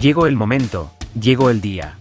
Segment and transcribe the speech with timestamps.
[0.00, 1.98] Llegó el momento, llegó el día.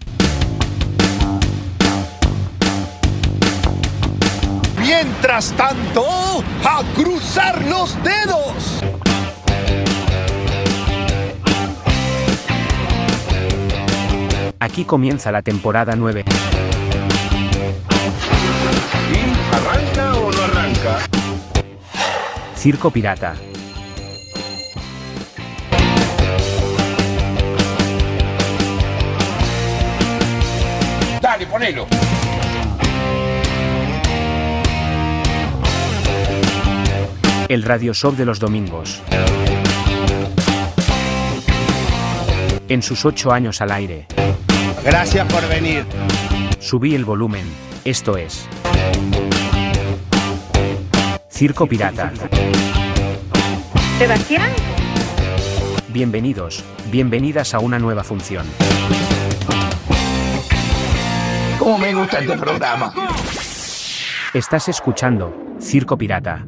[4.79, 6.24] Mientras tanto,
[6.63, 8.81] a cruzar los dedos.
[14.59, 16.25] Aquí comienza la temporada 9.
[19.51, 20.97] ¿Arranca o no arranca?
[22.55, 23.35] Circo Pirata.
[31.21, 32.04] Dale, ponelo.
[37.47, 39.01] El radio show de los domingos.
[42.67, 44.07] En sus ocho años al aire,
[44.83, 45.85] Gracias por venir.
[46.59, 47.45] subí el volumen.
[47.83, 48.47] Esto es.
[51.29, 52.11] Circo Pirata.
[53.99, 54.49] Sebastián.
[55.89, 58.45] Bienvenidos, bienvenidas a una nueva función.
[61.59, 62.93] ¿Cómo me gusta este programa?
[64.33, 66.45] Estás escuchando Circo Pirata.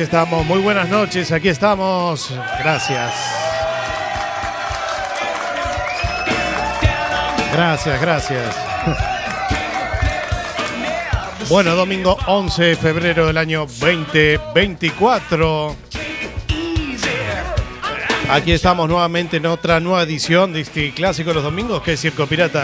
[0.00, 0.44] Estamos.
[0.46, 2.32] Muy buenas noches, aquí estamos.
[2.58, 3.12] Gracias.
[7.52, 8.56] Gracias, gracias.
[11.48, 15.74] Bueno, domingo 11 de febrero del año 2024.
[18.28, 22.00] Aquí estamos nuevamente en otra nueva edición de este clásico de los domingos que es
[22.00, 22.62] Circo Pirata.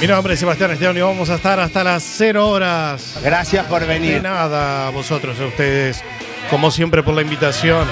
[0.00, 3.18] Mi nombre es Sebastián Esteban y vamos a estar hasta las 0 horas.
[3.22, 4.22] Gracias por De venir.
[4.22, 6.04] nada, a vosotros, a ustedes,
[6.50, 7.86] como siempre, por la invitación.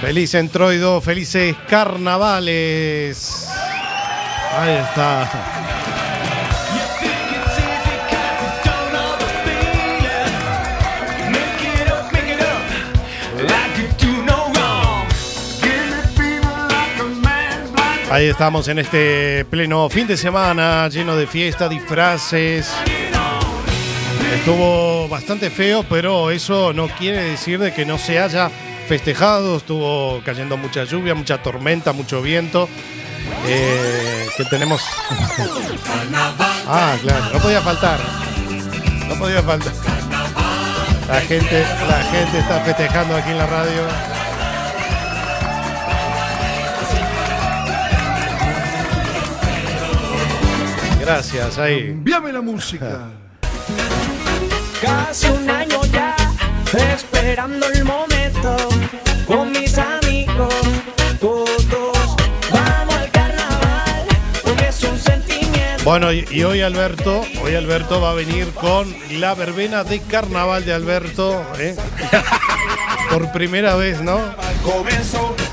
[0.00, 3.48] Feliz entroido, felices carnavales.
[4.56, 5.28] Ahí está.
[18.12, 22.70] Ahí estamos en este pleno fin de semana, lleno de fiesta, disfraces.
[24.34, 28.50] Estuvo bastante feo, pero eso no quiere decir de que no se haya
[28.86, 29.56] festejado.
[29.56, 32.68] Estuvo cayendo mucha lluvia, mucha tormenta, mucho viento.
[33.46, 34.82] Eh, que tenemos.
[36.68, 37.98] ah, claro, no podía faltar.
[39.08, 39.72] No podía faltar.
[41.08, 44.21] La gente, la gente está festejando aquí en la radio.
[51.12, 51.90] Gracias, ahí.
[51.90, 53.10] Envíame la música.
[54.80, 56.16] Casi un año ya,
[56.94, 58.56] esperando el momento,
[59.26, 60.54] con mis amigos,
[61.20, 62.16] todos
[62.50, 64.06] vamos al carnaval,
[64.42, 65.84] porque es un sentimiento.
[65.84, 70.64] Bueno, y, y hoy Alberto, hoy Alberto va a venir con la verbena de carnaval
[70.64, 71.76] de Alberto, ¿eh?
[73.10, 74.18] Por primera vez, ¿no?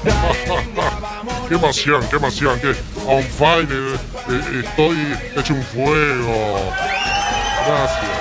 [1.50, 2.76] Qué emoción, qué emoción, que
[3.08, 3.98] on fire, eh,
[4.30, 4.98] eh, estoy
[5.36, 6.74] hecho un fuego.
[7.66, 8.12] Gracias.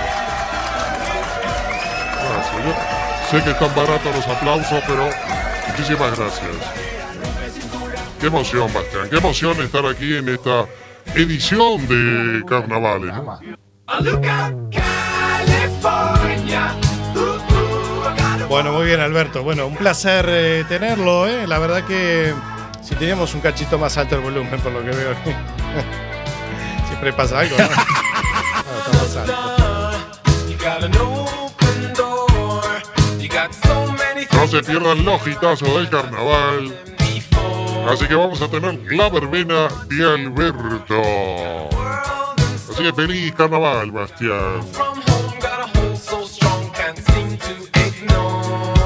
[2.25, 3.31] Gracias.
[3.31, 5.11] Sé que están baratos los aplausos, pero
[5.69, 6.49] muchísimas gracias.
[8.19, 10.65] Qué emoción, Bastián, qué emoción estar aquí en esta
[11.15, 13.15] edición de carnavales.
[13.15, 13.39] ¿no?
[18.49, 19.43] Bueno, muy bien, Alberto.
[19.43, 21.47] Bueno, un placer eh, tenerlo, ¿eh?
[21.47, 22.33] La verdad que
[22.83, 25.15] si teníamos un cachito más alto el volumen, por lo que veo
[26.89, 27.65] siempre pasa algo, ¿no?
[29.03, 29.59] Está
[34.49, 36.75] se pierdan los hitazos del carnaval.
[37.89, 41.03] Así que vamos a tener la verbena de Alberto.
[42.71, 44.61] Así que feliz carnaval, Bastián.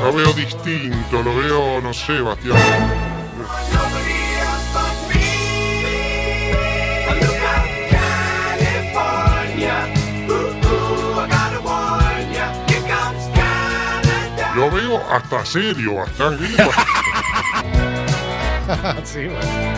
[0.03, 2.59] Lo veo distinto, lo veo, no sé, Bastián.
[14.55, 16.39] Lo veo hasta serio, Bastián.
[16.39, 16.87] ¿Qué le pasa?
[19.05, 19.72] sí, bueno.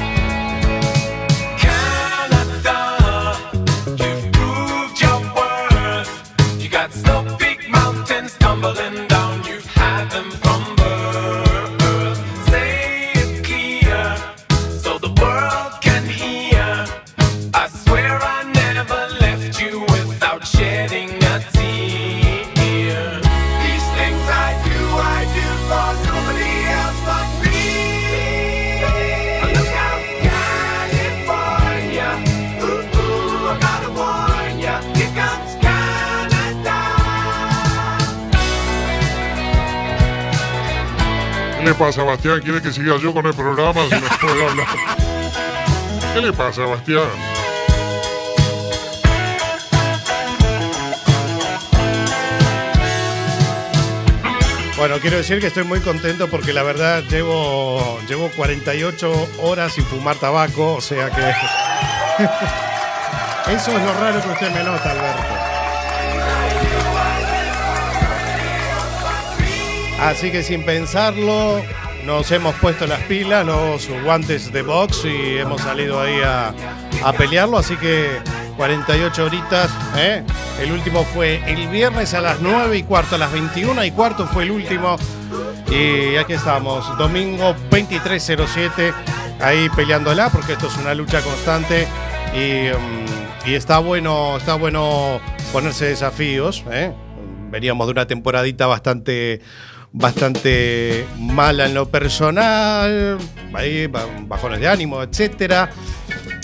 [41.84, 42.40] Pasa, Bastián?
[42.40, 44.66] ¿Quiere que siga yo con el programa si no puedo hablar?
[46.14, 47.02] ¿Qué le pasa, Bastián?
[54.78, 59.84] Bueno, quiero decir que estoy muy contento porque la verdad llevo, llevo 48 horas sin
[59.84, 61.20] fumar tabaco, o sea que.
[63.52, 65.53] Eso es lo raro que usted me nota, Alberto.
[70.00, 71.62] Así que sin pensarlo,
[72.04, 76.52] nos hemos puesto las pilas, los guantes de box y hemos salido ahí a,
[77.04, 77.58] a pelearlo.
[77.58, 78.20] Así que
[78.56, 79.70] 48 horitas.
[79.96, 80.22] ¿eh?
[80.60, 84.26] El último fue el viernes a las 9 y cuarto, a las 21 y cuarto
[84.26, 84.96] fue el último.
[85.70, 88.92] Y aquí estamos, domingo 2307,
[89.40, 91.88] ahí peleándola, porque esto es una lucha constante.
[92.34, 95.20] Y, mm, y está bueno, está bueno
[95.52, 96.64] ponerse desafíos.
[96.70, 96.92] ¿eh?
[97.50, 99.40] Veníamos de una temporadita bastante
[99.94, 103.16] bastante mala en lo personal,
[103.54, 105.70] ahí, ba- bajones de ánimo, etcétera.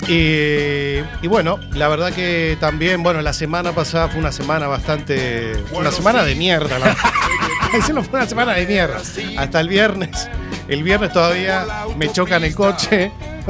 [0.07, 5.53] Y, y bueno, la verdad que también, bueno, la semana pasada fue una semana bastante.
[5.73, 6.95] Una semana de mierda, la
[7.93, 8.99] no fue una semana de mierda.
[9.37, 10.29] Hasta el viernes.
[10.67, 11.65] El viernes todavía
[11.97, 13.11] me chocan el coche.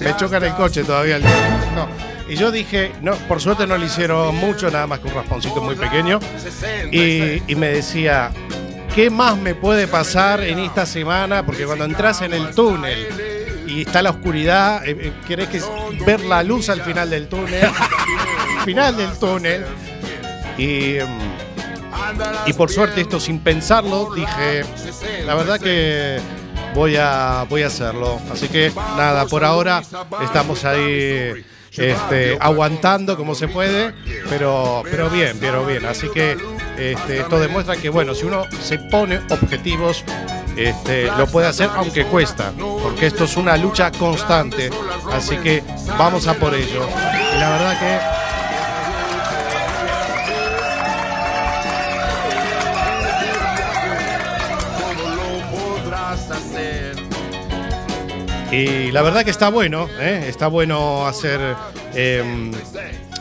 [0.00, 1.72] me, me chocan el coche todavía el viernes.
[1.74, 1.88] No.
[2.28, 5.60] Y yo dije, no, por suerte no le hicieron mucho, nada más que un rasponcito
[5.60, 6.20] muy pequeño.
[6.92, 8.30] Y, y me decía,
[8.98, 11.46] ¿qué más me puede pasar en esta semana?
[11.46, 13.06] Porque cuando entras en el túnel
[13.64, 15.62] y está la oscuridad, eh, eh, querés que
[16.04, 17.70] ver la luz al final del túnel.
[18.64, 19.64] final del túnel.
[20.58, 24.64] Y, mm, y por suerte esto sin pensarlo, dije,
[25.24, 26.18] la verdad que
[26.74, 28.20] voy a, voy a hacerlo.
[28.32, 29.80] Así que nada, por ahora
[30.24, 33.94] estamos ahí este, aguantando como se puede,
[34.28, 35.86] pero, pero bien, pero bien.
[35.86, 36.36] Así que
[36.78, 40.04] este, esto demuestra que, bueno, si uno se pone objetivos,
[40.56, 42.52] este, lo puede hacer aunque cuesta,
[42.82, 44.70] porque esto es una lucha constante.
[45.12, 45.62] Así que
[45.98, 46.86] vamos a por ello.
[47.34, 48.18] Y la verdad que
[58.50, 60.24] Y la verdad que está bueno, ¿eh?
[60.26, 61.38] está bueno hacer
[61.94, 62.50] eh,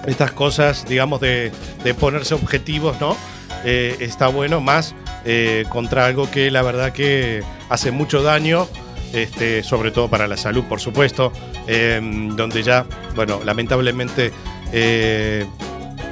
[0.06, 1.52] estas cosas, digamos, de,
[1.84, 3.18] de ponerse objetivos, ¿no?
[3.66, 4.96] Eh, está bueno más
[5.26, 8.68] eh, contra algo que la verdad que hace mucho daño,
[9.14, 11.32] este, sobre todo para la salud, por supuesto,
[11.68, 12.00] eh,
[12.36, 12.86] donde ya,
[13.16, 14.32] bueno, lamentablemente
[14.72, 15.46] eh,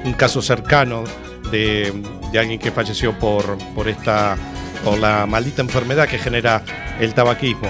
[0.03, 1.03] un caso cercano
[1.51, 1.93] de,
[2.31, 4.37] de alguien que falleció por, por esta
[4.83, 6.61] por la maldita enfermedad que genera
[6.99, 7.69] el tabaquismo.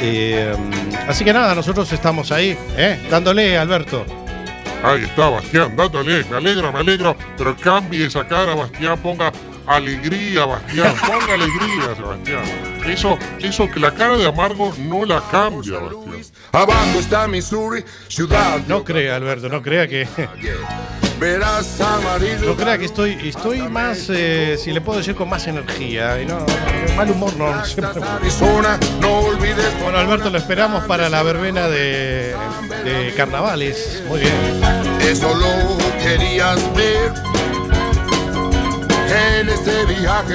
[0.00, 0.54] Eh,
[1.08, 2.56] así que nada, nosotros estamos ahí,
[3.10, 4.06] dándole, Alberto.
[4.82, 6.24] Ahí está, Bastián, dándole.
[6.24, 7.16] Me alegro, me alegro.
[7.36, 8.98] Pero cambie esa cara, Bastián.
[9.00, 9.32] Ponga
[9.66, 10.94] alegría, Bastián.
[11.06, 12.42] Ponga alegría, Sebastián.
[12.86, 16.22] Eso, eso que la cara de amargo no la cambia, Bastián.
[16.52, 18.60] Abajo está Missouri, ciudad.
[18.66, 20.08] No crea, Alberto, no crea que.
[21.18, 22.46] Verás amarillo.
[22.46, 26.20] No crea que estoy, estoy más, eh, si le puedo decir, con más energía.
[26.20, 26.44] Y no,
[26.96, 27.64] mal humor no.
[27.64, 28.00] siempre-.
[29.82, 32.34] Bueno, Alberto, lo esperamos para la verbena de,
[32.84, 34.02] de carnavales.
[34.08, 34.32] Muy bien.
[35.00, 37.12] Eso lo querías ver.
[39.38, 40.34] En este viaje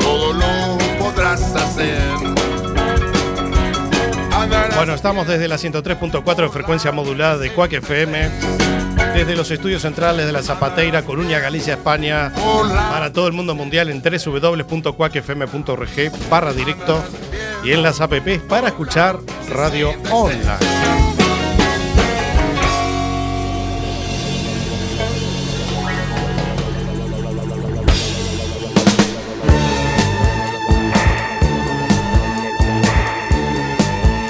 [0.00, 2.34] todo lo podrás hacer.
[4.76, 8.30] Bueno, estamos desde la 103.4 de frecuencia modulada de Cuac FM,
[9.12, 12.32] desde los estudios centrales de la Zapateira, Coruña, Galicia, España,
[12.90, 17.02] para todo el mundo mundial en www.cuacfm.org barra directo
[17.64, 19.18] y en las apps para escuchar
[19.48, 20.44] radio online.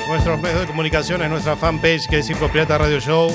[0.09, 3.31] Nuestros medios de comunicación en nuestra fanpage que es Pirata Radio Show.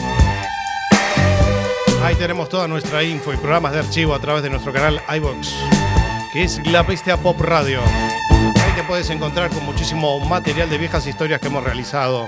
[2.03, 5.53] Ahí tenemos toda nuestra info y programas de archivo a través de nuestro canal iBox,
[6.31, 7.81] que es La Bestia Pop Radio.
[8.31, 12.27] Ahí te puedes encontrar con muchísimo material de viejas historias que hemos realizado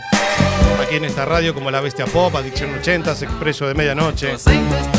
[0.81, 4.35] aquí en esta radio, como La Bestia Pop, Adicción 80, Expreso de Medianoche,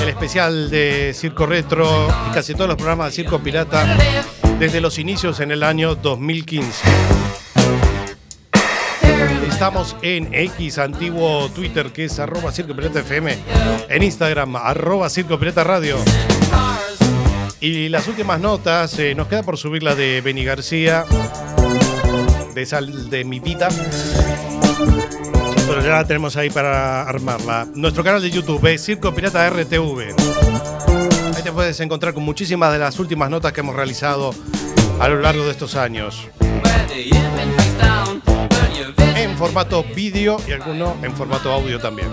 [0.03, 3.97] el especial de Circo Retro y casi todos los programas de Circo Pirata
[4.59, 7.32] desde los inicios en el año 2015.
[9.63, 13.39] Estamos en X, antiguo Twitter, que es arroba Circo Pirata FM.
[13.89, 15.99] En Instagram, arroba Circo Pirata Radio.
[17.61, 21.05] Y las últimas notas, eh, nos queda por subir la de Beni García,
[22.53, 23.69] de Sal de mi vida.
[25.69, 27.69] Pero ya la tenemos ahí para armarla.
[27.73, 30.17] Nuestro canal de YouTube es Circo Pirata RTV.
[31.37, 34.35] Ahí te puedes encontrar con muchísimas de las últimas notas que hemos realizado
[34.99, 36.29] a lo largo de estos años.
[39.23, 42.09] En formato vídeo y alguno en formato audio también.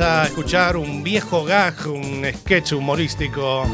[0.00, 3.64] A escuchar un viejo gag, un sketch humorístico.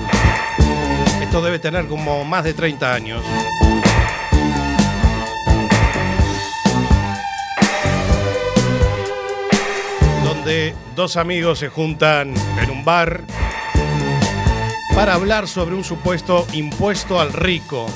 [1.23, 3.23] Esto debe tener como más de 30 años.
[10.25, 13.23] Donde dos amigos se juntan en un bar
[14.95, 17.87] para hablar sobre un supuesto impuesto al rico.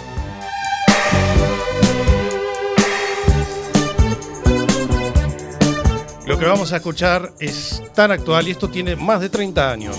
[6.43, 9.97] Que vamos a escuchar es tan actual y esto tiene más de 30 años.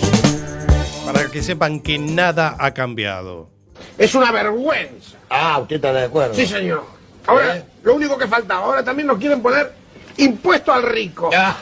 [1.06, 3.50] Para que sepan que nada ha cambiado.
[3.98, 5.16] Es una vergüenza.
[5.30, 6.34] Ah, usted está de acuerdo.
[6.34, 6.84] Sí, señor.
[7.28, 7.66] Ahora, ¿Eh?
[7.84, 9.74] lo único que falta ahora también nos quieren poner
[10.18, 11.30] impuesto al rico.
[11.34, 11.56] Ah,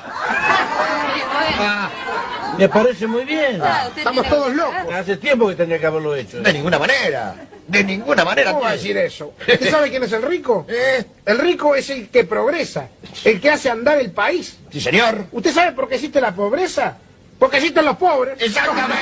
[2.61, 3.61] me parece muy bien.
[3.95, 4.93] Estamos todos locos.
[4.93, 6.41] Hace tiempo que tendría que haberlo hecho.
[6.41, 7.35] De ninguna manera.
[7.67, 8.51] De ninguna manera.
[8.51, 9.33] ¿Cómo va a decir eso?
[9.39, 10.65] ¿Usted sabe quién es el rico?
[10.67, 11.03] ¿Eh?
[11.25, 12.89] El rico es el que progresa,
[13.23, 14.57] el que hace andar el país.
[14.71, 15.25] Sí, señor.
[15.31, 16.97] ¿Usted sabe por qué existe la pobreza?
[17.39, 18.39] Porque existen los pobres.
[18.39, 18.93] Exactamente.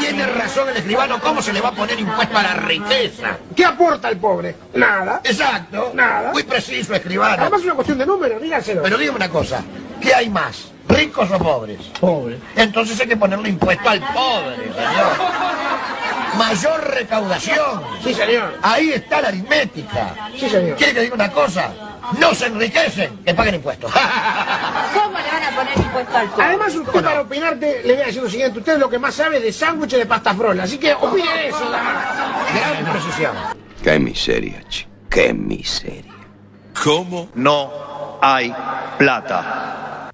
[0.00, 1.20] Tiene razón el escribano.
[1.20, 3.38] ¿Cómo se le va a poner impuesto a la riqueza?
[3.54, 4.56] ¿Qué aporta el pobre?
[4.74, 5.20] Nada.
[5.22, 5.92] Exacto.
[5.94, 6.32] Nada.
[6.32, 7.36] Muy preciso, escribano.
[7.42, 8.82] Además es una cuestión de números, díganselo.
[8.82, 9.62] Pero dígame una cosa.
[10.00, 10.72] ¿Qué hay más?
[10.88, 11.80] ¿Ricos o pobres?
[12.00, 12.38] Pobre.
[12.54, 15.16] Entonces hay que ponerle impuesto al pobre, señor.
[16.36, 17.82] Mayor recaudación.
[18.04, 18.58] Sí, señor.
[18.62, 20.14] Ahí está la aritmética.
[20.38, 20.76] Sí, señor.
[20.76, 21.70] ¿Quiere que diga una cosa?
[22.18, 23.90] No se enriquecen, que paguen impuestos.
[23.92, 26.44] ¿Cómo le van a poner impuesto al pobre?
[26.44, 28.58] Además, usted para opinarte, le voy a decir lo siguiente.
[28.58, 30.64] Usted es lo que más sabe de sándwiches de pasta frola.
[30.64, 31.68] Así que opine eso.
[31.70, 33.32] Gran precisión.
[33.82, 34.90] Qué miseria, chico.
[35.10, 36.15] Qué miseria.
[36.82, 37.28] ¿Cómo?
[37.34, 37.70] No
[38.20, 38.54] hay
[38.98, 40.10] plata.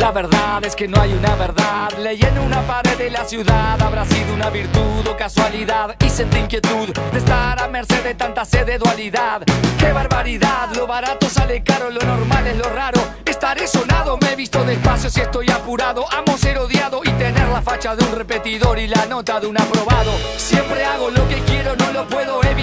[0.00, 1.90] La verdad es que no hay una verdad.
[1.98, 3.80] Leí en una pared de la ciudad.
[3.82, 5.94] Habrá sido una virtud o casualidad.
[6.02, 9.42] Y sentí inquietud de estar a merced de tanta sed de dualidad.
[9.78, 10.70] ¡Qué barbaridad!
[10.74, 12.98] Lo barato sale caro, lo normal es lo raro.
[13.26, 16.06] Estaré sonado, me he visto despacio si estoy apurado.
[16.10, 19.60] Amo ser odiado y tener la facha de un repetidor y la nota de un
[19.60, 20.12] aprobado.
[20.38, 22.59] Siempre hago lo que quiero, no lo puedo evitar.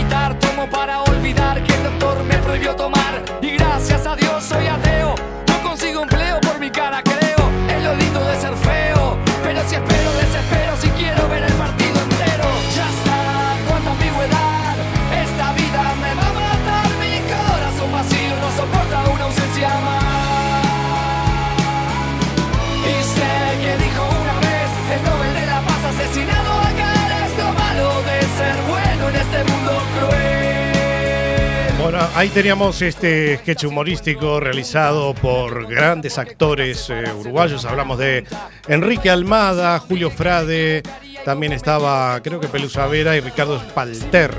[32.17, 37.63] Ahí teníamos este sketch humorístico realizado por grandes actores eh, uruguayos.
[37.63, 38.25] Hablamos de
[38.67, 40.81] Enrique Almada, Julio Frade,
[41.23, 44.31] También estaba, creo que Pelusa Vera y Ricardo Spalter.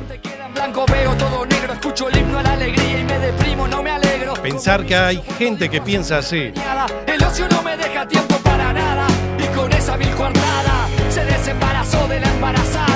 [4.42, 6.52] Pensar que hay gente que piensa así.
[7.06, 9.06] El ocio no me deja tiempo para nada
[9.38, 12.88] y con esa coartada se desembarazó de la embarazada.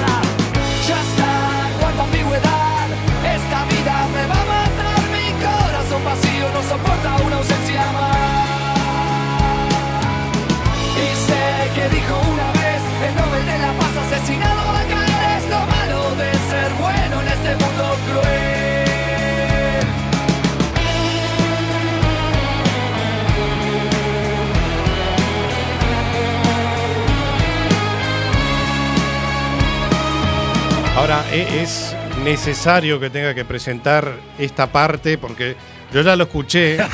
[31.03, 35.57] Ahora, e- es necesario que tenga que presentar esta parte porque
[35.93, 36.77] yo ya lo escuché.
[36.77, 36.89] ya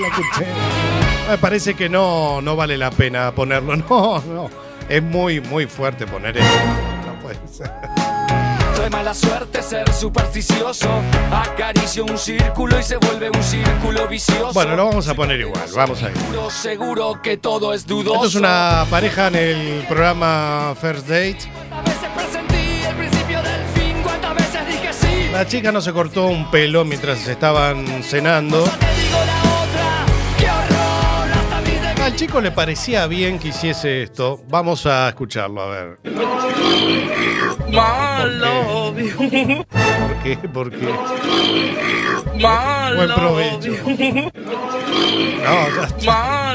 [0.00, 0.46] lo escuché.
[1.28, 3.76] Me parece que no, no vale la pena ponerlo.
[3.86, 4.50] No, no.
[4.88, 6.58] Es muy, muy fuerte poner esto.
[7.06, 7.70] No puede ser.
[8.76, 10.88] Trae mala suerte ser supersticioso.
[11.30, 14.54] Acaricia un círculo y se vuelve un círculo vicioso.
[14.54, 15.68] Bueno, lo vamos a poner igual.
[15.76, 16.16] Vamos a ir.
[16.16, 18.14] Seguro, seguro que todo es dudoso.
[18.14, 21.59] Esto es una pareja en el programa First Date.
[25.40, 28.62] La chica no se cortó un pelo mientras estaban cenando.
[32.02, 34.42] Al chico le parecía bien que hiciese esto.
[34.50, 35.98] Vamos a escucharlo, a ver.
[36.02, 36.12] ¿Por
[40.22, 40.36] qué?
[40.52, 40.94] ¿Por qué?
[42.94, 43.72] Buen provecho.
[45.42, 46.50] No, ya está.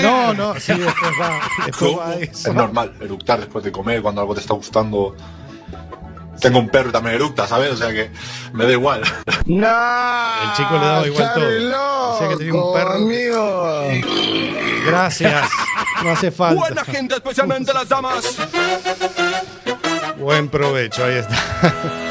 [0.00, 2.48] No, no, sí, después va, después va eso.
[2.48, 5.14] Es normal eructar después de comer cuando algo te está gustando.
[6.42, 7.70] Tengo un perro y también eructa, ¿sabes?
[7.70, 8.10] O sea que
[8.52, 9.00] me da igual.
[9.26, 11.44] El chico le daba igual todo.
[11.44, 12.92] Decía que tenía un perro.
[12.94, 13.88] amigo.
[14.86, 15.48] Gracias.
[16.02, 16.58] No hace falta.
[16.60, 18.36] Buena gente, especialmente las damas.
[20.18, 21.36] Buen provecho, ahí está.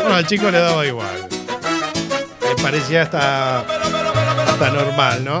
[0.00, 1.28] Bueno, al chico le daba igual.
[2.40, 5.40] Le parecía hasta, hasta normal, ¿no?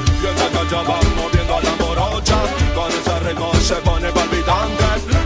[0.21, 2.37] Y esta cacha va moviendo a la morocha,
[2.75, 4.83] con ese ritmo se pone palpitante.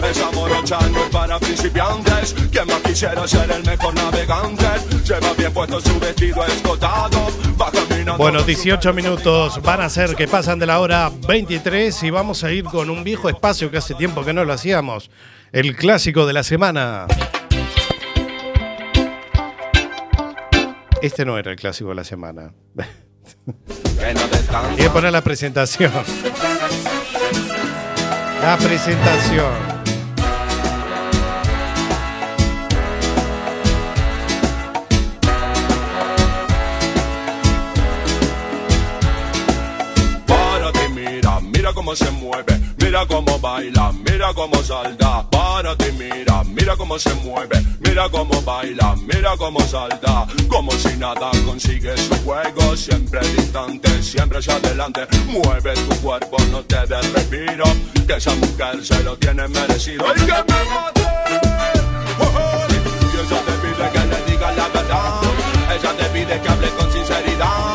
[0.09, 4.65] Esa morocha no es para principiantes, quien más quisiera ser el mejor navegante.
[5.03, 7.27] Lleva bien puesto su vestido escotado,
[7.59, 8.17] va caminando.
[8.17, 12.51] Bueno, 18 minutos van a ser que pasan de la hora 23 y vamos a
[12.51, 15.11] ir con un viejo espacio que hace tiempo que no lo hacíamos.
[15.51, 17.07] El clásico de la semana.
[21.01, 22.53] Este no era el clásico de la semana.
[24.77, 25.91] Que poner la presentación.
[28.41, 29.74] La presentación.
[41.95, 45.27] Se mueve, mira cómo baila, mira cómo salta.
[45.29, 50.25] Párate, mira, mira cómo se mueve, mira cómo baila, mira cómo salta.
[50.47, 55.07] Como si nada consigue su juego, siempre distante, siempre hacia adelante.
[55.27, 57.65] Mueve tu cuerpo, no te des respiro,
[58.07, 60.05] que esa mujer se lo tiene merecido.
[60.07, 61.01] ¡Ay, que me mate!
[62.19, 62.65] Oh, oh.
[62.71, 65.21] Y ella te pide que le diga la verdad,
[65.79, 67.74] ella te pide que hable con sinceridad.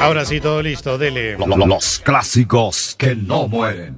[0.00, 1.36] Ahora sí, todo listo, dele.
[1.36, 3.96] Los clásicos que no mueren.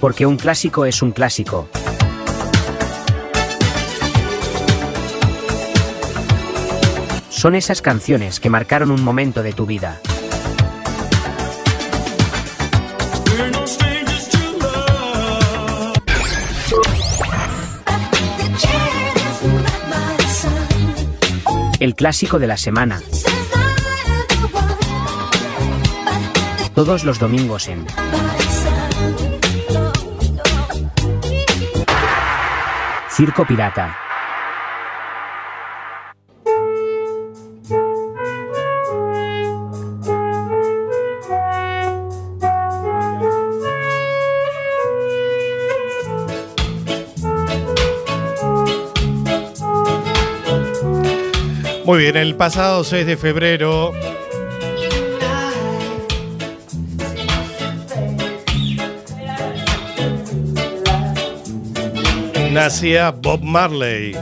[0.00, 1.68] Porque un clásico es un clásico.
[7.28, 10.00] Son esas canciones que marcaron un momento de tu vida.
[21.82, 23.02] El clásico de la semana.
[26.76, 27.84] Todos los domingos en
[33.10, 33.96] Circo Pirata.
[51.92, 53.92] Muy bien, el pasado 6 de febrero
[62.50, 64.16] nacía Bob Marley.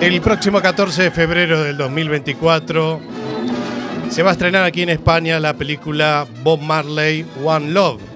[0.00, 3.00] El próximo 14 de febrero del 2024
[4.10, 8.07] se va a estrenar aquí en España la película Bob Marley One Love.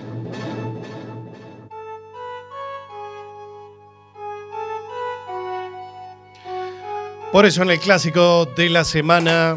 [7.32, 9.56] Por eso en el clásico de la semana,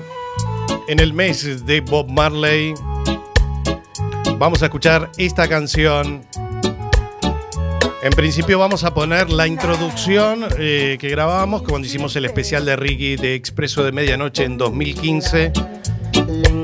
[0.88, 2.73] en el mes de Bob Marley,
[4.38, 6.23] vamos a escuchar esta canción.
[8.01, 12.77] En principio vamos a poner la introducción eh, que grabamos cuando hicimos el especial de
[12.77, 15.51] Ricky de Expreso de Medianoche en 2015.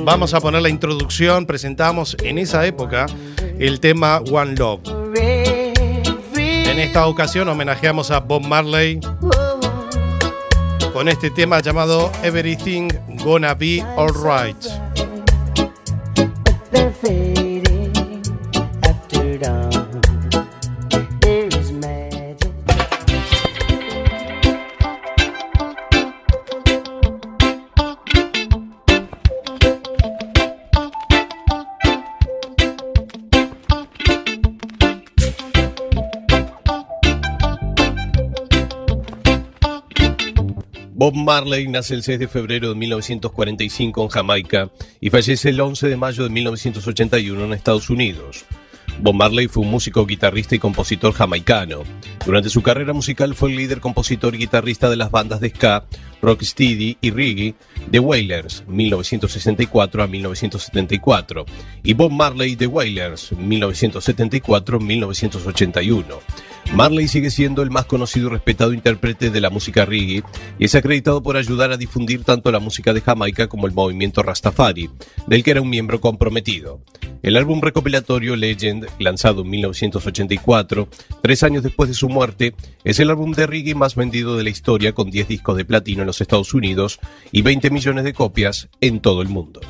[0.06, 3.06] Vamos a poner la introducción, presentamos en esa época
[3.60, 4.80] el tema One Love.
[5.17, 9.02] En esta ocasión homenajeamos a Bob Marley
[10.93, 12.89] con este tema llamado Everything
[13.23, 14.58] Gonna Be Alright.
[41.02, 45.90] Bob Marley nace el 6 de febrero de 1945 en Jamaica y fallece el 11
[45.90, 48.46] de mayo de 1981 en Estados Unidos.
[49.00, 51.82] Bob Marley fue un músico, guitarrista y compositor jamaicano.
[52.24, 55.88] Durante su carrera musical fue el líder compositor y guitarrista de las bandas de ska,
[56.21, 57.55] rocksteady y reggae
[57.91, 61.45] The Wailers, 1964 a 1974,
[61.84, 66.05] y Bob Marley The Wailers, 1974-1981.
[66.73, 70.23] Marley sigue siendo el más conocido y respetado intérprete de la música reggae
[70.57, 74.23] y es acreditado por ayudar a difundir tanto la música de Jamaica como el movimiento
[74.23, 74.89] Rastafari,
[75.27, 76.81] del que era un miembro comprometido.
[77.23, 80.88] El álbum recopilatorio Legend, lanzado en 1984,
[81.21, 84.49] tres años después de su muerte, es el álbum de reggae más vendido de la
[84.49, 87.00] historia con 10 discos de platino en Estados Unidos
[87.32, 89.62] y 20 millones de copias en todo el mundo.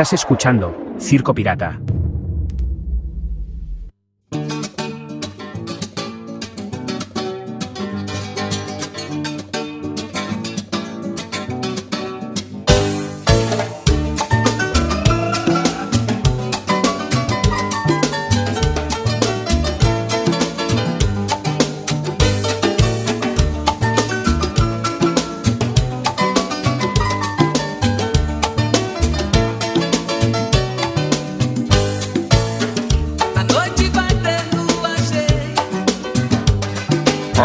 [0.00, 1.78] Estás escuchando Circo Pirata.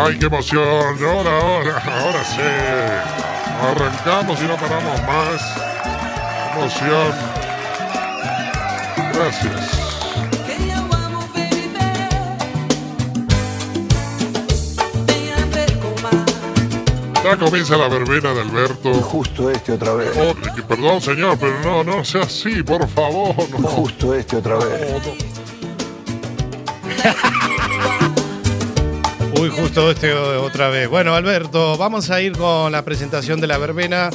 [0.06, 0.64] ¡Ay, qué emoción!
[0.64, 2.40] Ahora, ahora, ahora sí.
[3.60, 5.42] Arrancamos y no paramos más.
[6.56, 7.12] Emoción.
[9.14, 9.72] Gracias.
[17.24, 18.94] Ya comienza la verbena de Alberto.
[18.94, 20.12] Justo este otra vez.
[20.16, 20.36] Oh,
[20.68, 23.36] perdón, señor, pero no, no sea así, por favor.
[23.60, 23.68] No.
[23.68, 25.02] Justo este otra vez.
[29.46, 30.90] Uy, justo este otra vez.
[30.90, 34.10] Bueno, Alberto, vamos a ir con la presentación de la verbena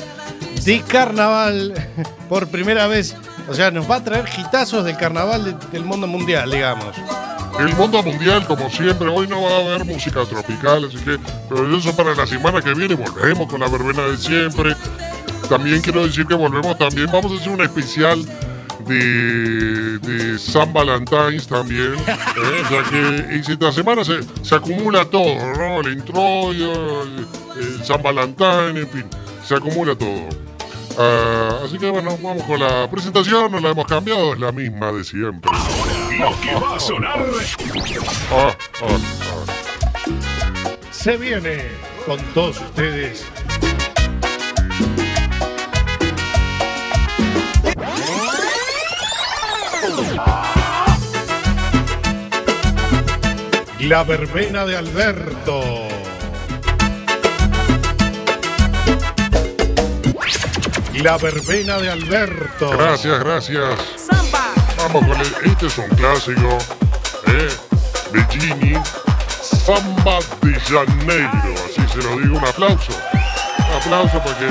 [0.65, 1.73] de carnaval
[2.29, 3.15] por primera vez.
[3.49, 6.97] O sea, nos va a traer gitazos del carnaval de- del mundo mundial, digamos.
[7.61, 11.77] El mundo mundial, como siempre, hoy no va a haber música tropical, así que, pero
[11.77, 14.75] eso para la semana que viene volvemos con la verbena de siempre.
[15.49, 18.25] También quiero decir que volvemos también, vamos a hacer un especial
[18.91, 21.95] de, de San Valentine's también.
[21.95, 22.63] ¿eh?
[22.65, 25.81] O sea que esta semana se, se acumula todo, ¿no?
[25.81, 27.27] El introito, el,
[27.59, 29.05] el San Valentín, en fin,
[29.47, 30.29] se acumula todo.
[30.99, 34.93] Ah, así que bueno, vamos con la presentación, no la hemos cambiado, es la misma
[34.93, 35.51] de siempre.
[36.19, 37.25] Lo que va a sonar.
[38.33, 39.53] Ah, ah, ah.
[40.91, 41.69] Se viene
[42.05, 43.25] con todos ustedes.
[53.81, 55.89] La verbena de Alberto.
[61.03, 62.71] La verbena de Alberto.
[62.71, 63.81] Gracias, gracias.
[64.77, 66.59] Vamos con el, este es un clásico,
[67.27, 67.49] ¿eh?
[68.13, 68.75] De Gini.
[69.41, 72.93] Samba de Janeiro, así se lo digo, un aplauso.
[73.69, 74.47] Un aplauso porque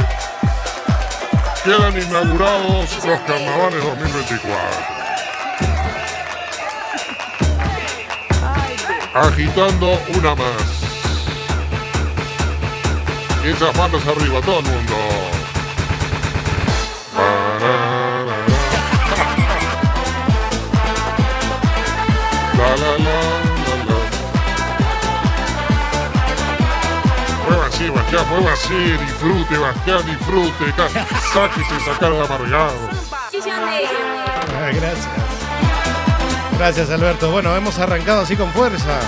[1.64, 4.99] quedan inaugurados los carnavales 2024.
[9.22, 10.82] Agitando una más.
[13.44, 14.96] Y esas manos arriba, todo el mundo.
[22.58, 23.98] La, la, la, la, la.
[27.50, 30.74] Mueva así, Bastián, mueva así, disfrute, Bastián, disfrute,
[31.34, 32.90] sáquese esa cara de amargado.
[34.74, 35.29] Gracias.
[36.60, 37.32] Gracias, Alberto.
[37.32, 39.00] Bueno, hemos arrancado así con fuerza.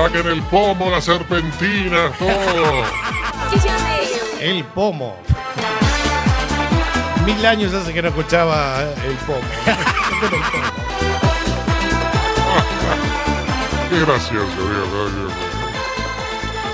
[0.00, 2.84] Saquen el pomo, la serpentina, todo.
[4.40, 5.14] El pomo.
[7.26, 9.42] Mil años hace que no escuchaba el pomo.
[13.90, 14.88] Qué gracioso, Dios.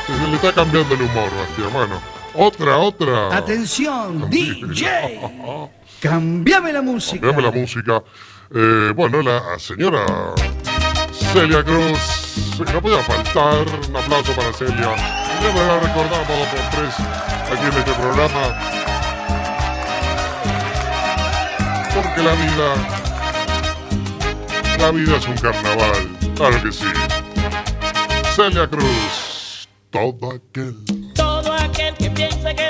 [0.07, 1.73] Se le está cambiando el humor, Bastián.
[1.73, 2.01] Bueno,
[2.33, 3.37] otra, otra.
[3.37, 5.19] Atención, DJ.
[6.01, 7.27] Cambiame la música.
[7.27, 8.05] Veamos la música.
[8.55, 10.07] Eh, bueno, la señora
[11.33, 13.67] Celia Cruz, que no podía faltar.
[13.89, 14.97] Un aplauso para Celia.
[15.41, 16.95] Siempre la recordamos por tres
[17.53, 18.77] aquí en este programa.
[21.95, 22.75] Porque la vida,
[24.79, 26.87] la vida es un carnaval, claro que sí.
[28.35, 30.77] Celia Cruz, todo aquel.
[31.15, 32.66] Todo aquel que piense que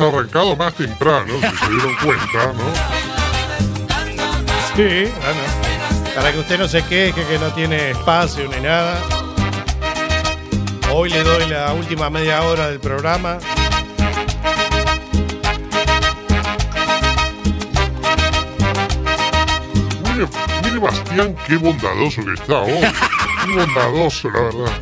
[0.00, 2.64] Arrancado más temprano, si se dieron cuenta, ¿no?
[4.74, 5.40] Sí, bueno.
[6.16, 9.00] Para que usted no se queje que no tiene espacio ni nada.
[10.92, 13.38] Hoy le doy la última media hora del programa.
[20.02, 20.26] Mire,
[20.64, 22.80] mire Bastián, qué bondadoso que está hoy.
[23.44, 24.72] Qué bondadoso, la verdad.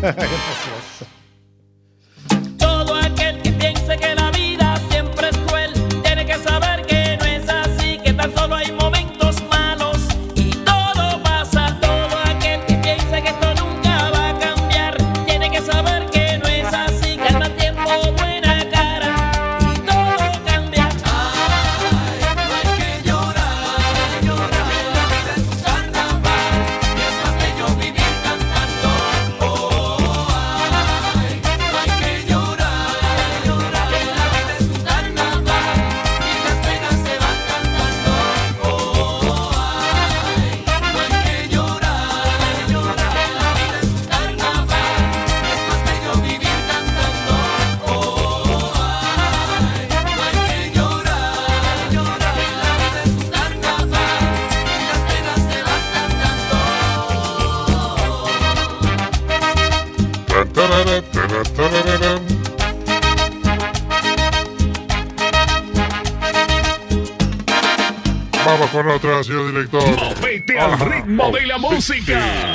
[71.88, 72.52] música.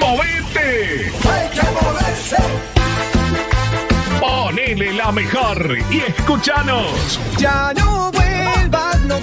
[0.00, 1.12] ¡Movete!
[1.28, 2.36] Hay que moverse.
[4.20, 7.20] Ponele la mejor y escúchanos.
[7.38, 9.20] Ya no vuelvas, no.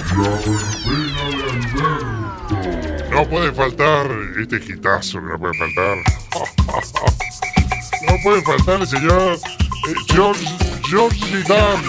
[3.10, 4.08] No puede faltar
[4.40, 5.98] este gitazo que no puede faltar.
[8.02, 9.38] No puede faltar el señor
[10.08, 10.46] George,
[10.88, 11.82] George Zidane.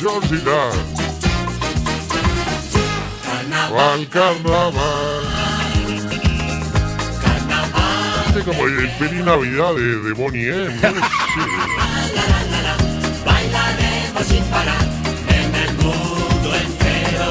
[0.00, 0.94] George Zidane.
[3.76, 5.24] Al carnaval.
[8.26, 10.74] Este como el feliz Navidad de, de Bonnie M.
[10.74, 10.80] ¿no?
[13.24, 14.82] Bailaremos sin parar
[15.28, 17.30] en el mundo entero.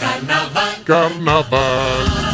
[0.00, 0.82] Carnaval.
[0.84, 2.25] carnaval,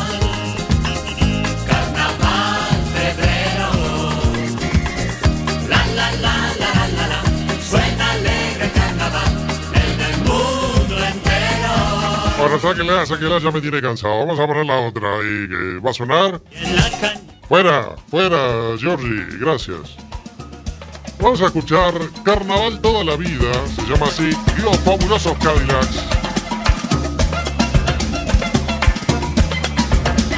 [12.62, 14.20] Ahora sáquela, sáquela, ya me tiene cansado.
[14.20, 16.40] Vamos a poner la otra y que va a sonar.
[17.48, 19.96] Fuera, fuera, Georgie, gracias.
[21.18, 21.92] Vamos a escuchar
[22.24, 26.04] Carnaval toda la vida, se llama así, y los fabulosos Cadillacs.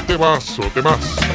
[0.06, 1.33] Temazo, temazo.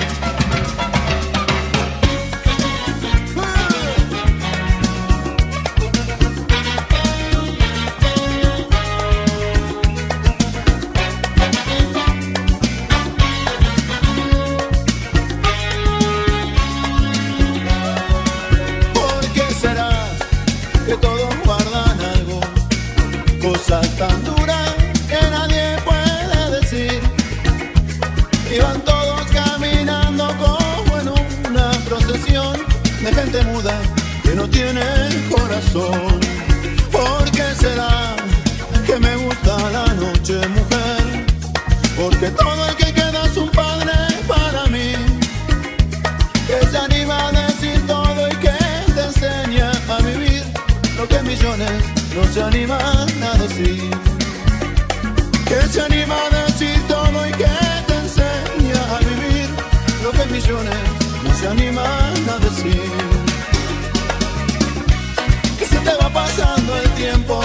[34.29, 34.81] Que no tiene
[35.29, 36.19] corazón.
[36.91, 38.15] ¿Por qué será
[38.85, 41.25] que me gusta la noche, mujer?
[41.97, 43.93] Porque todo el que queda es un padre
[44.27, 44.91] para mí
[46.47, 48.57] que se anima a decir todo y que
[48.95, 50.43] te enseña a vivir
[50.97, 51.83] lo que millones
[52.15, 53.89] no se animan a decir.
[55.71, 57.55] se anima a decir todo y que
[57.87, 59.49] te enseña a vivir
[60.03, 60.81] lo que millones
[61.23, 62.98] no se animan a decir.
[66.19, 67.41] Pasando el tiempo,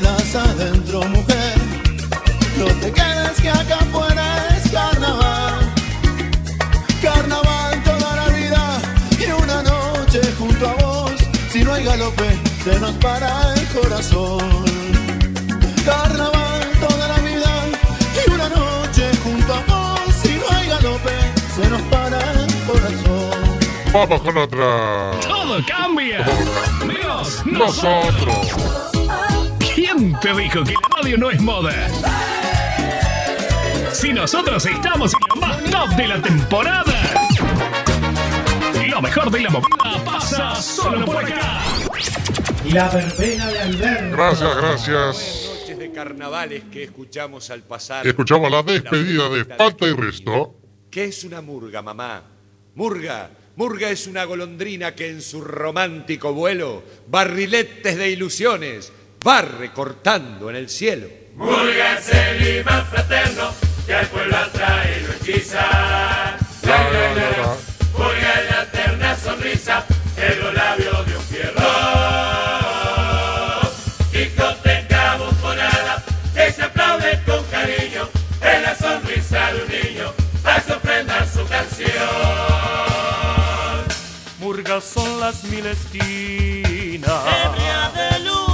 [0.00, 1.58] quedas adentro, mujer?
[2.58, 5.72] No te quedes que acá afuera es carnaval.
[7.02, 8.80] Carnaval toda la vida
[9.18, 11.12] y una noche junto a vos.
[11.50, 14.64] Si no hay galope, se nos para el corazón.
[15.84, 17.52] Carnaval toda la vida
[18.26, 20.14] y una noche junto a vos.
[20.22, 21.16] Si no hay galope,
[21.56, 23.30] se nos para el corazón.
[23.92, 25.10] Vamos con otra.
[25.20, 26.24] Todo cambia.
[26.86, 28.46] Menos Nosotros.
[28.56, 28.89] ¿Quién
[30.00, 31.72] te dijo que la radio no es moda?
[33.92, 36.94] Si nosotros estamos en lo más top de la temporada.
[38.88, 41.60] Lo mejor de la movida pasa solo por acá.
[42.72, 44.16] La verbena de Alberto.
[44.16, 45.50] Gracias, gracias.
[45.60, 48.06] Noches de carnavales que escuchamos al pasar.
[48.06, 50.54] Escuchamos la despedida de Falta y Resto.
[50.90, 52.22] ¿Qué es una murga, mamá?
[52.74, 53.30] Murga.
[53.56, 58.90] Murga es una golondrina que en su romántico vuelo, barriletes de ilusiones,
[59.26, 61.06] va recortando en el cielo.
[61.36, 63.52] Murga es el imán fraterno
[63.86, 65.60] que al pueblo atrae y lo hechiza.
[66.62, 67.56] La, la, la, la.
[67.96, 69.84] Murga es la eterna sonrisa
[70.16, 71.60] en los labios de un fierro.
[74.12, 76.02] Discoteca bufonada
[76.34, 78.08] que se aplaude con cariño
[78.42, 80.12] en la sonrisa de un niño
[80.42, 81.90] para sorprender su canción.
[84.38, 87.10] Murgas son las mil esquinas
[87.58, 88.49] y atesora su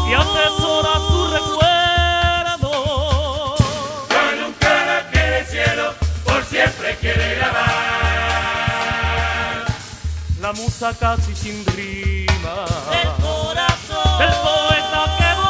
[10.94, 12.64] casi sin rima.
[12.90, 14.18] Del corazón.
[14.18, 15.45] Del poeta que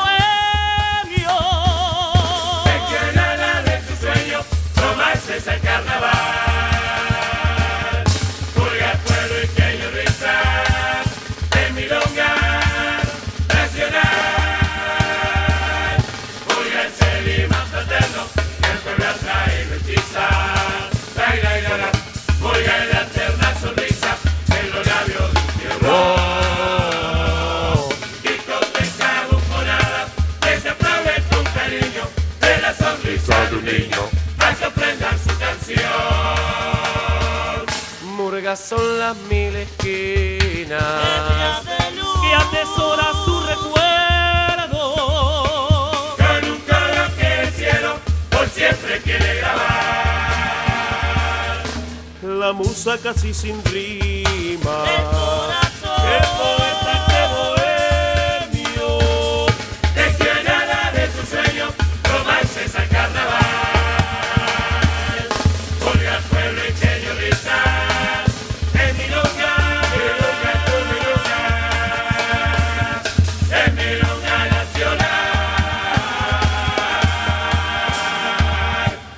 [38.77, 40.79] son las mil esquinas
[42.22, 44.81] y atesora su recuerdo.
[46.16, 47.99] Con un coro que el cielo
[48.31, 49.66] por siempre quiere grabar.
[52.22, 54.85] La musa casi sin rima.
[54.95, 55.61] El poeta
[56.03, 56.66] que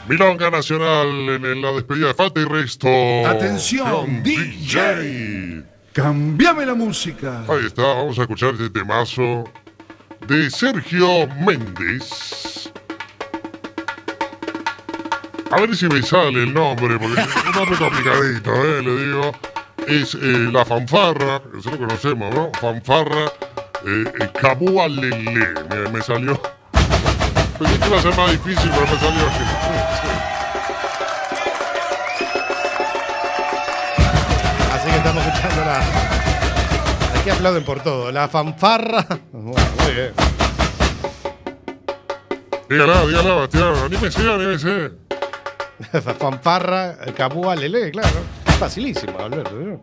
[0.08, 2.88] Milonga Nacional en, en la despedida de Falta y Resto.
[3.26, 5.64] Atención, DJ.
[5.92, 7.44] Cambiame la música.
[7.48, 9.44] Ahí está, vamos a escuchar este temazo
[10.26, 12.70] de Sergio Méndez.
[15.50, 19.32] A ver si me sale el nombre, porque es un nombre complicadito, eh, le digo.
[19.86, 22.50] Es eh, la fanfarra, eso lo conocemos, ¿no?
[22.60, 23.26] Fanfarra
[23.86, 25.54] eh, eh, Cabúa Lele.
[25.70, 26.40] Me, me salió.
[27.58, 29.97] Pensé que iba a ser más difícil, pero me salió
[37.38, 38.10] aplauden por todo.
[38.10, 39.06] La fanfarra.
[39.32, 40.12] Bueno, muy bien.
[42.68, 43.74] Dígala, dígala, Bastián.
[43.84, 44.90] Anímese, anímese.
[45.92, 48.18] La fanfarra, el Capúa Lele, claro.
[48.46, 49.54] Es facilísimo, Alberto.
[49.54, 49.80] ¿no?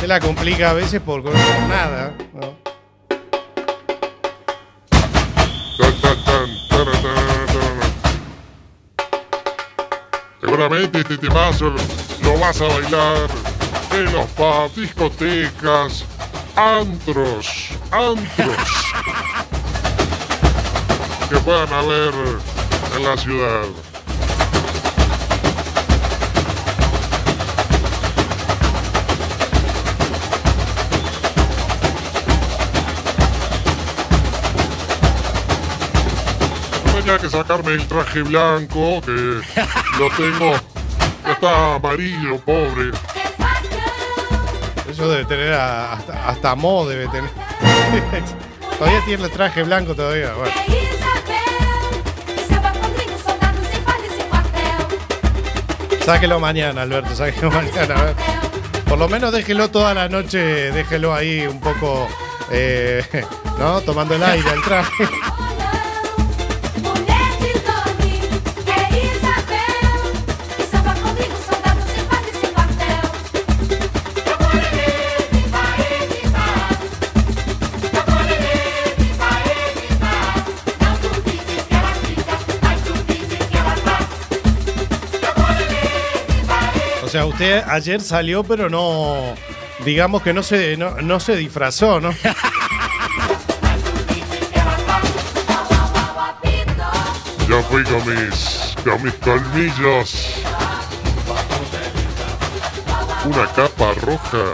[0.00, 2.14] Se la complica a veces por nada.
[2.34, 2.58] ¿no?
[10.40, 11.74] Seguramente este temazo
[12.38, 13.28] vas a bailar
[13.92, 16.04] en los pubs, discotecas,
[16.54, 18.56] antros, antros
[21.28, 22.14] que puedan haber
[22.96, 23.64] en la ciudad.
[36.94, 39.40] Tenía que sacarme el traje blanco, que
[39.98, 40.56] lo tengo,
[41.26, 42.90] está amarillo, pobre.
[44.90, 47.30] Eso debe tener hasta, hasta Mo debe tener.
[48.78, 50.32] todavía tiene el traje blanco todavía.
[50.34, 50.52] Bueno.
[56.04, 57.94] Sáquelo mañana, Alberto, sáquelo mañana.
[57.94, 58.16] a ver.
[58.88, 62.08] Por lo menos déjelo toda la noche, déjelo ahí un poco,
[62.50, 63.04] eh,
[63.58, 63.82] ¿no?
[63.82, 65.04] Tomando el aire, el traje.
[87.08, 89.34] O sea, usted ayer salió, pero no,
[89.82, 92.10] digamos que no se, no, no se disfrazó, ¿no?
[97.48, 100.34] Yo fui con mis, con mis colmillos.
[103.24, 104.44] Una capa roja.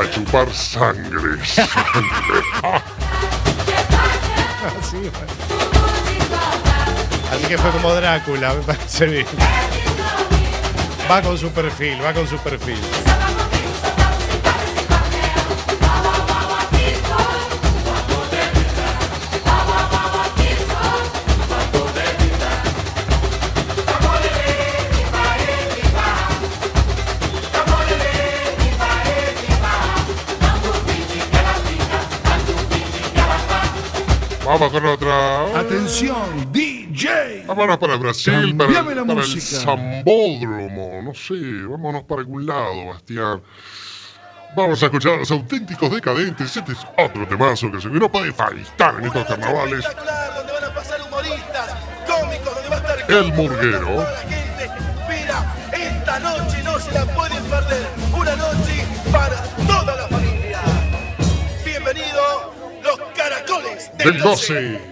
[0.00, 1.46] A chupar sangre.
[1.46, 2.42] sangre.
[4.80, 4.96] Así.
[4.96, 5.49] Así
[7.50, 9.26] que fue como Drácula, me parece bien.
[11.10, 12.78] Va con su perfil, va con su perfil.
[34.46, 35.58] Vamos con otra.
[35.58, 36.69] Atención, DJ.
[37.46, 39.40] Vámonos para Brasil, para, Cambiame la para el.
[39.40, 41.02] Zambódromo.
[41.02, 41.34] No sé,
[41.68, 43.42] vámonos para algún lado, Bastián.
[44.56, 46.56] Vamos a escuchar a los auténticos decadentes.
[46.56, 49.84] Este es otro temazo que se no puede faltar en estos carnavales.
[49.84, 54.06] donde van a pasar humoristas, cómicos, donde va a estar El Murguero.
[55.08, 57.86] Mira, esta noche no se la pueden perder.
[58.12, 60.60] Una noche para toda la familia.
[61.64, 64.89] Bienvenido, los caracoles Del 12.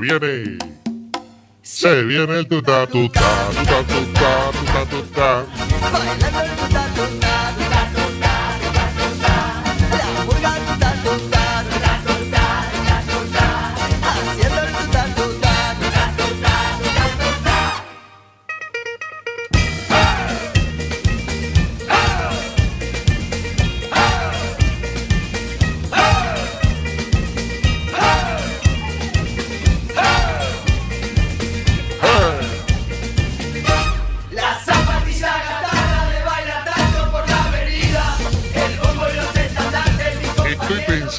[0.00, 0.58] Viene.
[1.62, 3.20] Se viene el tuta tuta,
[3.50, 6.89] tuta tuta, tuta tuta.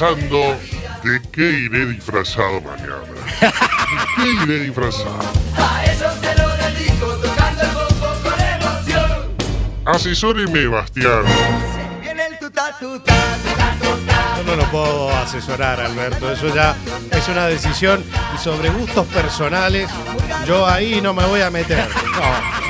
[0.01, 3.03] De qué iré disfrazado mañana.
[3.39, 3.47] ¿De
[4.15, 5.19] qué iré disfrazado?
[5.55, 7.69] A ellos se lo dedico, tocando el
[8.23, 9.29] con emoción.
[9.85, 11.23] Asesóreme, Bastián.
[14.37, 16.31] Yo no lo puedo asesorar, Alberto.
[16.31, 16.75] Eso ya
[17.11, 19.87] es una decisión y sobre gustos personales,
[20.47, 21.87] yo ahí no me voy a meter.
[21.87, 22.60] No.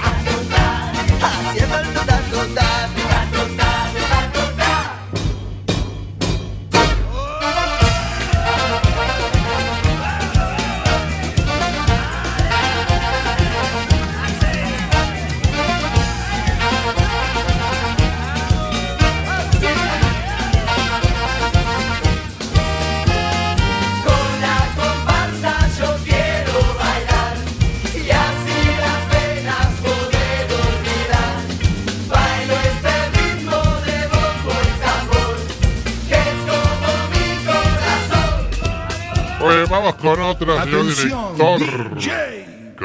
[39.82, 41.96] Vamos con otra, señor director.
[41.96, 42.76] DJ.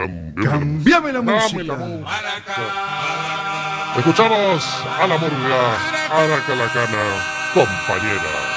[0.42, 1.62] Cambiame, la música.
[1.62, 2.06] la música.
[3.96, 4.64] Escuchamos
[5.00, 5.76] a la murga,
[6.10, 7.02] a la calacana,
[7.54, 8.55] compañera.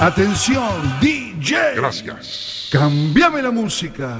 [0.00, 1.74] Atención, DJ.
[1.74, 2.70] Gracias.
[2.72, 4.18] Cambiame la música.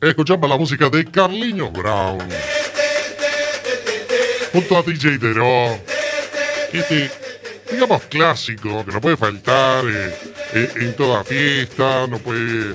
[0.00, 2.28] Escuchamos la música de Carliño Brown.
[4.52, 5.78] Junto a DJ Dero.
[6.72, 7.12] Este,
[7.70, 10.18] digamos, clásico, que no puede faltar eh,
[10.52, 12.74] eh, en toda fiesta, no puede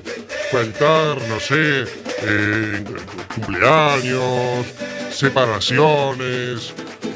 [0.50, 1.84] faltar, no sé,
[2.24, 2.86] eh,
[3.36, 4.66] cumpleaños,
[5.12, 6.74] separaciones,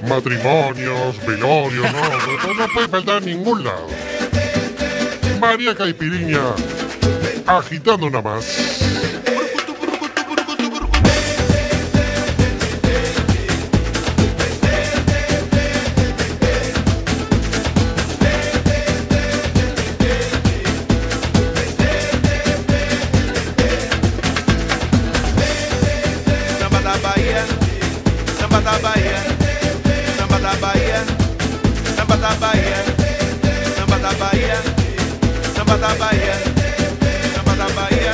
[0.07, 3.87] matrimonios, velorios, no, no, puede faltar en ningún lado.
[5.39, 6.41] María Caipiriña,
[7.45, 8.74] agitando una más.
[32.05, 32.85] Samba da Bahia,
[33.75, 34.61] samba da Bahia,
[35.55, 36.33] samba da Bahia,
[37.33, 38.13] samba da Bahia.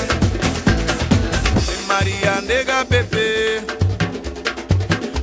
[1.65, 3.61] Tem Maria Nega Bebê,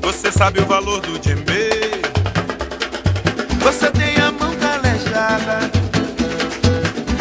[0.02, 1.70] você sabe o valor do djembe.
[3.60, 5.70] Você tem a mão calejada,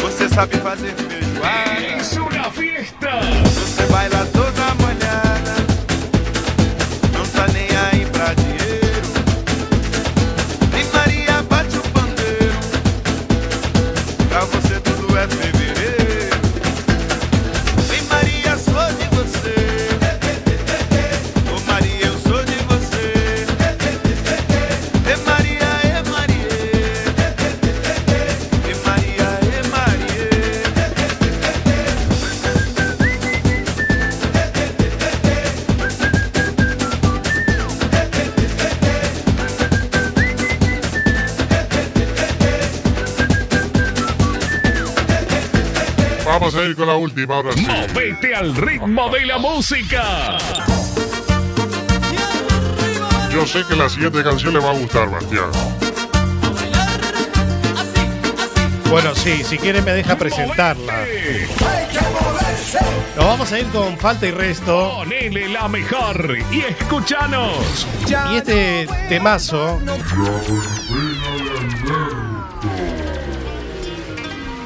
[0.01, 1.97] você sabe fazer feijoada.
[1.97, 3.21] Es una fiesta.
[3.45, 4.25] Você baila
[46.67, 47.65] ir con la última, ahora sí.
[47.65, 50.37] Movete al ritmo de la música.
[53.31, 55.51] Yo sé que la siguiente canción le va a gustar, Bastián.
[58.89, 61.05] Bueno, sí, si quiere me deja presentarla.
[63.15, 64.93] Nos vamos a ir con falta y resto.
[64.97, 67.85] Ponele la mejor y escúchanos.
[68.31, 69.81] Y este temazo.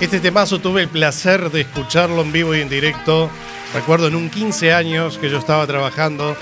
[0.01, 3.29] Este temazo tuve el placer de escucharlo en vivo y en directo.
[3.71, 6.35] Recuerdo en un 15 años que yo estaba trabajando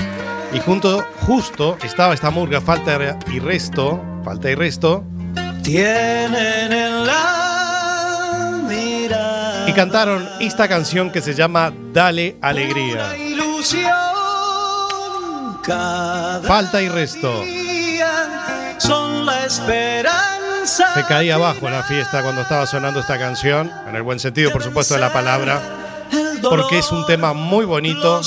[0.54, 5.04] y junto, justo estaba esta murga, falta y resto, falta y resto.
[5.62, 9.70] Tienen en la mirada.
[9.70, 13.18] Y cantaron esta canción que se llama Dale Alegría.
[13.18, 13.92] ilusión
[16.48, 17.44] Falta y resto.
[18.78, 24.02] son la esperanza Se caía abajo la fiesta cuando estaba sonando esta canción, en el
[24.04, 25.62] buen sentido, por supuesto, de la palabra,
[26.42, 28.22] porque es un tema muy bonito.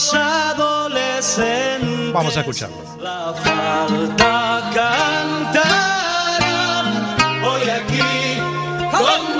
[2.13, 2.77] Vamos a escucharlo.
[3.01, 5.97] la falta cantarán
[7.45, 8.41] hoy aquí
[8.91, 9.39] con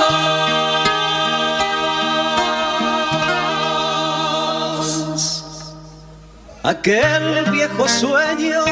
[4.79, 5.45] vos
[6.63, 8.65] aquel viejo sueño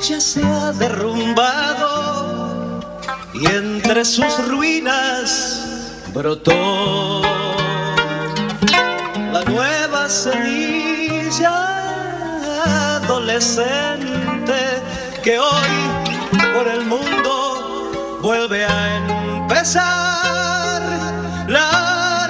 [0.00, 2.13] ya se ha derrumbado
[3.34, 5.60] y entre sus ruinas
[6.12, 7.22] brotó
[9.32, 11.52] la nueva semilla
[12.96, 14.54] adolescente
[15.22, 15.90] que hoy
[16.54, 18.96] por el mundo vuelve a
[19.42, 20.82] empezar
[21.48, 22.28] la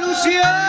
[0.00, 0.63] revolución.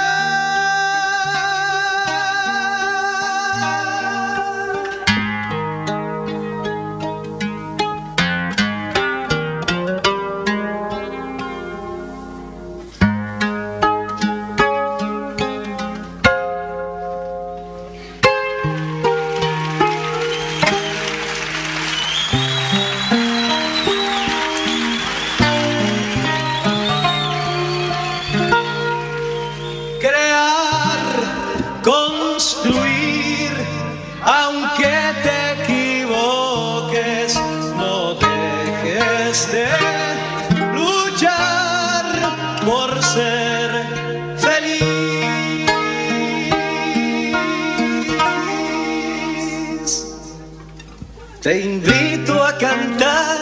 [51.45, 53.37] Te invito a cantar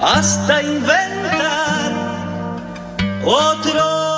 [0.00, 1.92] hasta inventar
[3.24, 4.09] otro.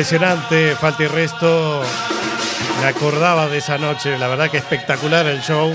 [0.00, 1.82] Impresionante, falta y resto.
[2.80, 5.74] Me acordaba de esa noche, la verdad que espectacular el show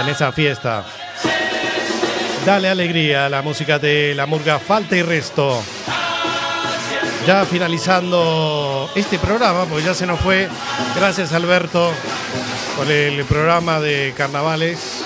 [0.00, 0.84] en esa fiesta.
[2.46, 5.60] Dale alegría a la música de la murga Falta y Resto.
[7.26, 10.48] Ya finalizando este programa, pues ya se nos fue.
[10.94, 11.90] Gracias Alberto
[12.76, 14.97] por el programa de carnavales.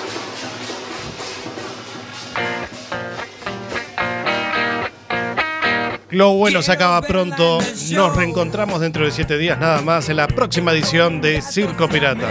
[6.12, 7.58] Lo bueno se acaba pronto.
[7.92, 12.28] Nos reencontramos dentro de siete días nada más en la próxima edición de Circo Pirata.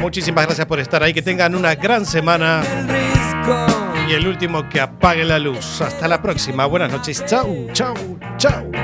[0.00, 1.12] Muchísimas gracias por estar ahí.
[1.12, 2.62] Que tengan una gran semana.
[4.08, 5.82] Y el último que apague la luz.
[5.82, 6.64] Hasta la próxima.
[6.64, 7.22] Buenas noches.
[7.26, 7.94] Chau, chau,
[8.38, 8.75] chau.